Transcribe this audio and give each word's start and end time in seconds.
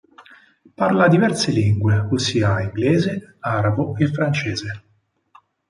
Parla 0.75 1.07
diverse 1.07 1.51
lingue 1.51 2.07
ossia 2.11 2.59
inglese, 2.63 3.35
arabo 3.39 3.95
e 3.99 4.07
francese. 4.07 4.83